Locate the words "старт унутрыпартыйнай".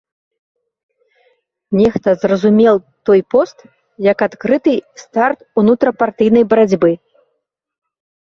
5.03-6.43